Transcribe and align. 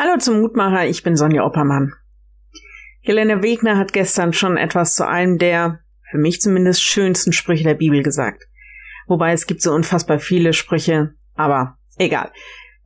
Hallo 0.00 0.16
zum 0.16 0.40
Mutmacher, 0.42 0.86
ich 0.86 1.02
bin 1.02 1.16
Sonja 1.16 1.44
Oppermann. 1.44 1.92
Helene 3.00 3.42
Wegner 3.42 3.76
hat 3.76 3.92
gestern 3.92 4.32
schon 4.32 4.56
etwas 4.56 4.94
zu 4.94 5.04
einem 5.04 5.38
der, 5.38 5.80
für 6.08 6.18
mich 6.18 6.40
zumindest, 6.40 6.84
schönsten 6.84 7.32
Sprüche 7.32 7.64
der 7.64 7.74
Bibel 7.74 8.04
gesagt. 8.04 8.44
Wobei 9.08 9.32
es 9.32 9.48
gibt 9.48 9.60
so 9.60 9.72
unfassbar 9.72 10.20
viele 10.20 10.52
Sprüche, 10.52 11.14
aber 11.34 11.78
egal. 11.96 12.30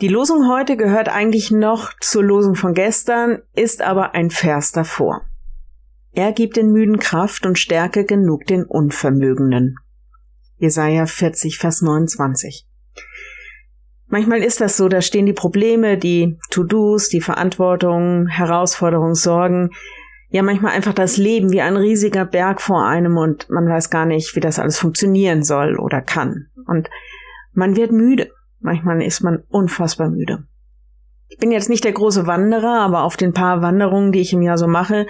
Die 0.00 0.06
Losung 0.06 0.48
heute 0.48 0.76
gehört 0.76 1.08
eigentlich 1.08 1.50
noch 1.50 1.90
zur 1.98 2.22
Losung 2.22 2.54
von 2.54 2.74
gestern, 2.74 3.42
ist 3.56 3.82
aber 3.82 4.14
ein 4.14 4.30
Vers 4.30 4.70
davor. 4.70 5.22
Er 6.12 6.30
gibt 6.30 6.56
den 6.56 6.70
Müden 6.70 7.00
Kraft 7.00 7.44
und 7.44 7.58
Stärke 7.58 8.04
genug 8.04 8.44
den 8.44 8.62
Unvermögenden. 8.62 9.74
Jesaja 10.58 11.06
40, 11.06 11.58
Vers 11.58 11.82
29. 11.82 12.69
Manchmal 14.10 14.42
ist 14.42 14.60
das 14.60 14.76
so, 14.76 14.88
da 14.88 15.00
stehen 15.00 15.26
die 15.26 15.32
Probleme, 15.32 15.96
die 15.96 16.36
To-Dos, 16.50 17.08
die 17.08 17.20
Verantwortung, 17.20 18.26
Herausforderungen, 18.26 19.14
Sorgen, 19.14 19.70
ja 20.30 20.42
manchmal 20.42 20.72
einfach 20.72 20.94
das 20.94 21.16
Leben 21.16 21.52
wie 21.52 21.60
ein 21.60 21.76
riesiger 21.76 22.24
Berg 22.24 22.60
vor 22.60 22.84
einem 22.84 23.16
und 23.16 23.48
man 23.50 23.68
weiß 23.68 23.88
gar 23.88 24.06
nicht, 24.06 24.34
wie 24.34 24.40
das 24.40 24.58
alles 24.58 24.78
funktionieren 24.78 25.44
soll 25.44 25.78
oder 25.78 26.00
kann. 26.02 26.48
Und 26.66 26.90
man 27.52 27.76
wird 27.76 27.92
müde. 27.92 28.30
Manchmal 28.58 29.02
ist 29.02 29.22
man 29.22 29.44
unfassbar 29.48 30.10
müde. 30.10 30.44
Ich 31.28 31.38
bin 31.38 31.52
jetzt 31.52 31.68
nicht 31.68 31.84
der 31.84 31.92
große 31.92 32.26
Wanderer, 32.26 32.80
aber 32.80 33.04
auf 33.04 33.16
den 33.16 33.32
paar 33.32 33.62
Wanderungen, 33.62 34.10
die 34.10 34.20
ich 34.20 34.32
im 34.32 34.42
Jahr 34.42 34.58
so 34.58 34.66
mache, 34.66 35.06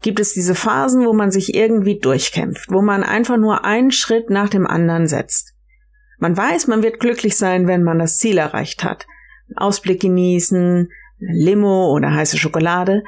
gibt 0.00 0.18
es 0.18 0.32
diese 0.32 0.54
Phasen, 0.54 1.06
wo 1.06 1.12
man 1.12 1.30
sich 1.30 1.54
irgendwie 1.54 1.98
durchkämpft, 1.98 2.70
wo 2.70 2.82
man 2.82 3.02
einfach 3.02 3.36
nur 3.36 3.64
einen 3.64 3.90
Schritt 3.90 4.30
nach 4.30 4.48
dem 4.48 4.66
anderen 4.66 5.06
setzt. 5.06 5.53
Man 6.24 6.38
weiß, 6.38 6.68
man 6.68 6.82
wird 6.82 7.00
glücklich 7.00 7.36
sein, 7.36 7.66
wenn 7.66 7.82
man 7.82 7.98
das 7.98 8.16
Ziel 8.16 8.38
erreicht 8.38 8.82
hat. 8.82 9.06
Ausblick 9.56 10.00
genießen, 10.00 10.88
Limo 11.18 11.92
oder 11.92 12.14
heiße 12.14 12.38
Schokolade. 12.38 13.04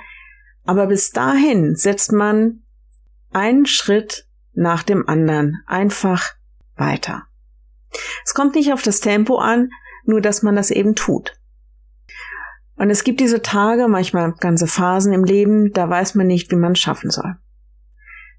Aber 0.64 0.86
bis 0.86 1.12
dahin 1.12 1.76
setzt 1.76 2.12
man 2.12 2.60
einen 3.32 3.64
Schritt 3.64 4.28
nach 4.52 4.82
dem 4.82 5.08
anderen 5.08 5.62
einfach 5.66 6.34
weiter. 6.76 7.22
Es 8.22 8.34
kommt 8.34 8.54
nicht 8.54 8.74
auf 8.74 8.82
das 8.82 9.00
Tempo 9.00 9.38
an, 9.38 9.70
nur 10.04 10.20
dass 10.20 10.42
man 10.42 10.54
das 10.54 10.70
eben 10.70 10.94
tut. 10.94 11.40
Und 12.74 12.90
es 12.90 13.02
gibt 13.02 13.20
diese 13.20 13.40
Tage, 13.40 13.88
manchmal 13.88 14.34
ganze 14.34 14.66
Phasen 14.66 15.14
im 15.14 15.24
Leben, 15.24 15.72
da 15.72 15.88
weiß 15.88 16.16
man 16.16 16.26
nicht, 16.26 16.50
wie 16.50 16.56
man 16.56 16.72
es 16.72 16.80
schaffen 16.80 17.08
soll. 17.08 17.36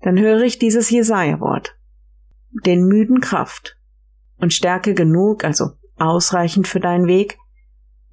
Dann 0.03 0.19
höre 0.19 0.43
ich 0.43 0.59
dieses 0.59 0.91
Jesaja-Wort. 0.91 1.75
Den 2.63 2.85
müden 2.85 3.21
Kraft 3.21 3.76
und 4.37 4.53
Stärke 4.53 4.93
genug, 4.93 5.43
also 5.43 5.71
ausreichend 5.97 6.67
für 6.67 6.79
deinen 6.79 7.07
Weg, 7.07 7.37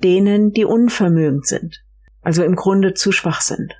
denen, 0.02 0.52
die 0.52 0.64
unvermögend 0.64 1.46
sind, 1.46 1.84
also 2.22 2.42
im 2.42 2.56
Grunde 2.56 2.94
zu 2.94 3.12
schwach 3.12 3.40
sind. 3.40 3.74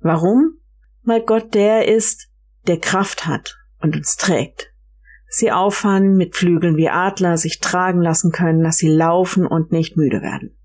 Warum? 0.00 0.58
Weil 1.04 1.22
Gott 1.22 1.54
der 1.54 1.88
ist, 1.88 2.28
der 2.66 2.78
Kraft 2.78 3.26
hat 3.26 3.56
und 3.80 3.96
uns 3.96 4.16
trägt. 4.16 4.72
Sie 5.28 5.50
auffahren 5.50 6.16
mit 6.16 6.36
Flügeln 6.36 6.76
wie 6.76 6.90
Adler, 6.90 7.38
sich 7.38 7.60
tragen 7.60 8.02
lassen 8.02 8.32
können, 8.32 8.62
dass 8.62 8.76
sie 8.76 8.88
laufen 8.88 9.46
und 9.46 9.72
nicht 9.72 9.96
müde 9.96 10.20
werden. 10.20 10.58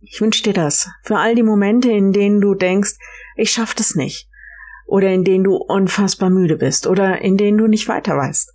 Ich 0.00 0.20
wünsche 0.20 0.42
dir 0.42 0.54
das 0.54 0.88
für 1.02 1.18
all 1.18 1.34
die 1.34 1.42
Momente, 1.42 1.92
in 1.92 2.12
denen 2.12 2.40
du 2.40 2.54
denkst, 2.54 2.94
ich 3.36 3.50
schaff 3.50 3.74
das 3.74 3.94
nicht, 3.94 4.28
oder 4.86 5.10
in 5.12 5.24
denen 5.24 5.44
du 5.44 5.56
unfassbar 5.56 6.30
müde 6.30 6.56
bist, 6.56 6.86
oder 6.86 7.20
in 7.20 7.36
denen 7.36 7.58
du 7.58 7.66
nicht 7.66 7.86
weiter 7.86 8.16
weißt. 8.16 8.52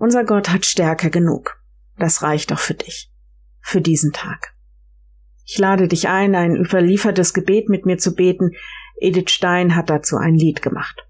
Unser 0.00 0.24
Gott 0.24 0.48
hat 0.48 0.64
Stärke 0.64 1.10
genug. 1.10 1.60
Das 1.98 2.22
reicht 2.22 2.54
auch 2.54 2.58
für 2.58 2.72
dich. 2.72 3.12
Für 3.60 3.82
diesen 3.82 4.12
Tag. 4.12 4.54
Ich 5.44 5.58
lade 5.58 5.88
dich 5.88 6.08
ein, 6.08 6.34
ein 6.34 6.56
überliefertes 6.56 7.34
Gebet 7.34 7.68
mit 7.68 7.84
mir 7.84 7.98
zu 7.98 8.14
beten. 8.14 8.52
Edith 8.98 9.30
Stein 9.30 9.76
hat 9.76 9.90
dazu 9.90 10.16
ein 10.16 10.36
Lied 10.36 10.62
gemacht. 10.62 11.06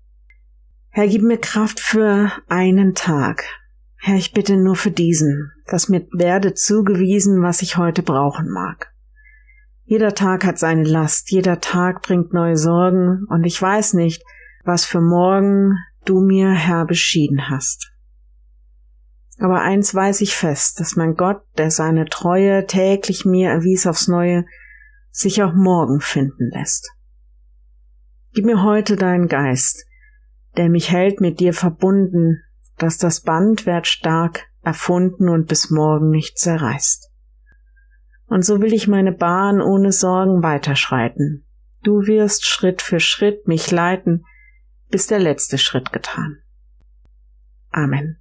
Herr, 0.88 1.06
gib 1.06 1.22
mir 1.22 1.38
Kraft 1.38 1.78
für 1.78 2.32
einen 2.48 2.96
Tag. 2.96 3.44
Herr, 3.96 4.16
ich 4.16 4.32
bitte 4.32 4.56
nur 4.56 4.74
für 4.74 4.90
diesen, 4.90 5.52
dass 5.66 5.88
mir 5.88 6.08
werde 6.10 6.54
zugewiesen, 6.54 7.44
was 7.44 7.62
ich 7.62 7.76
heute 7.76 8.02
brauchen 8.02 8.50
mag. 8.50 8.92
Jeder 9.84 10.16
Tag 10.16 10.44
hat 10.44 10.58
seine 10.58 10.82
Last, 10.82 11.30
jeder 11.30 11.60
Tag 11.60 12.02
bringt 12.02 12.32
neue 12.32 12.56
Sorgen, 12.56 13.24
und 13.28 13.44
ich 13.44 13.62
weiß 13.62 13.94
nicht, 13.94 14.24
was 14.64 14.84
für 14.84 15.00
morgen 15.00 15.76
du 16.04 16.20
mir, 16.20 16.50
Herr, 16.50 16.86
beschieden 16.86 17.50
hast. 17.50 17.89
Aber 19.40 19.62
eins 19.62 19.94
weiß 19.94 20.20
ich 20.20 20.36
fest, 20.36 20.80
dass 20.80 20.96
mein 20.96 21.14
Gott, 21.14 21.42
der 21.56 21.70
seine 21.70 22.04
Treue 22.04 22.66
täglich 22.66 23.24
mir 23.24 23.48
erwies 23.48 23.86
aufs 23.86 24.06
Neue, 24.06 24.44
sich 25.10 25.42
auch 25.42 25.54
morgen 25.54 26.00
finden 26.00 26.50
lässt. 26.50 26.92
Gib 28.34 28.44
mir 28.44 28.62
heute 28.62 28.96
deinen 28.96 29.28
Geist, 29.28 29.86
der 30.58 30.68
mich 30.68 30.92
hält 30.92 31.22
mit 31.22 31.40
dir 31.40 31.54
verbunden, 31.54 32.42
dass 32.76 32.98
das 32.98 33.22
Band 33.22 33.64
werd 33.64 33.86
stark 33.86 34.46
erfunden 34.62 35.30
und 35.30 35.48
bis 35.48 35.70
morgen 35.70 36.10
nicht 36.10 36.38
zerreißt. 36.38 37.10
Und 38.26 38.44
so 38.44 38.60
will 38.60 38.74
ich 38.74 38.88
meine 38.88 39.12
Bahn 39.12 39.62
ohne 39.62 39.90
Sorgen 39.90 40.42
weiterschreiten. 40.42 41.46
Du 41.82 42.06
wirst 42.06 42.44
Schritt 42.44 42.82
für 42.82 43.00
Schritt 43.00 43.48
mich 43.48 43.70
leiten, 43.70 44.26
bis 44.90 45.06
der 45.06 45.18
letzte 45.18 45.56
Schritt 45.56 45.92
getan. 45.92 46.42
Amen. 47.70 48.20